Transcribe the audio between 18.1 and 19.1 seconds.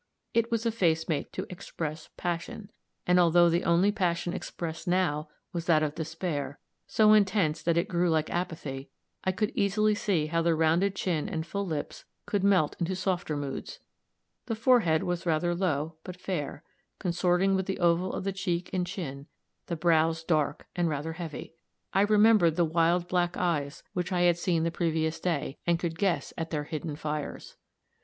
of the cheek and